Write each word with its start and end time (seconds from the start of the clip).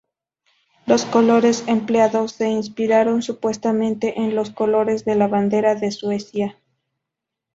Los 0.87 1.05
colores 1.05 1.63
empleados 1.67 2.31
se 2.31 2.49
inspiraron, 2.49 3.21
supuestamente, 3.21 4.19
en 4.19 4.33
los 4.33 4.49
colores 4.49 5.05
de 5.05 5.13
la 5.13 5.27
bandera 5.27 5.75
de 5.75 5.91
Suecia. 5.91 6.57